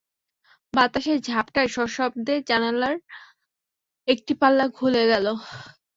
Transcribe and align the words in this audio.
বাতাসের 0.73 1.17
ঝাপটায় 1.27 1.69
সশব্দে 1.75 2.35
জানালার 2.49 2.95
একটি 4.07 4.33
পাল্লা 4.41 4.65
খুলে 4.77 5.03
গেল। 5.11 5.25